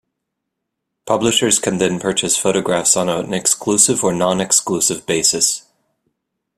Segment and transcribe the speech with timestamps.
[1.05, 5.67] Publishers can then purchase photographs on an exclusive or non-exclusive basis.